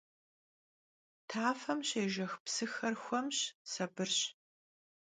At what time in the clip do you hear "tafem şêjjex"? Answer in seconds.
1.29-2.33